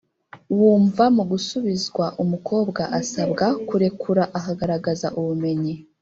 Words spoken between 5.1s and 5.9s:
ubumenyi